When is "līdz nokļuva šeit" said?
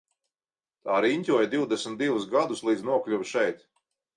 2.71-3.63